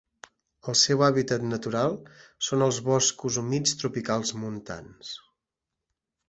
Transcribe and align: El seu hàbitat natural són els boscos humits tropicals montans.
El 0.71 0.77
seu 0.83 1.01
hàbitat 1.07 1.43
natural 1.49 1.93
són 2.47 2.63
els 2.69 2.79
boscos 2.87 3.37
humits 3.43 3.77
tropicals 3.83 4.35
montans. 4.47 5.13